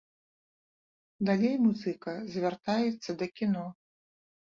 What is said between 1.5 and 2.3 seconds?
музыка